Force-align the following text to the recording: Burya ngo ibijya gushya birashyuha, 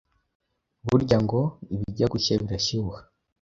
Burya 0.85 1.17
ngo 1.23 1.41
ibijya 1.73 2.05
gushya 2.13 2.33
birashyuha, 2.41 2.99